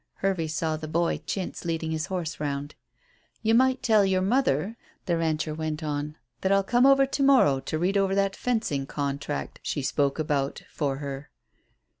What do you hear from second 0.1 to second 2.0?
Hervey saw the "boy" Chintz leading